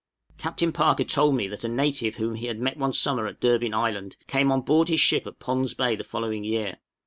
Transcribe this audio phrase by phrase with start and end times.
[0.39, 3.71] Captain Parker told me that a native whom he had met one summer at Durbin
[3.75, 6.77] Island, came on board his ship at Pond's Bay the following year.